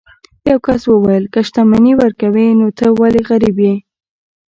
[0.49, 3.75] یو کس وویل که شتمني ورکوي نو ته ولې غریب یې.